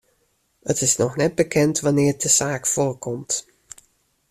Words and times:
It 0.71 0.81
is 0.83 0.93
noch 0.99 1.15
net 1.19 1.35
bekend 1.41 1.75
wannear't 1.85 2.23
de 2.23 2.29
saak 2.37 2.63
foarkomt. 2.73 3.31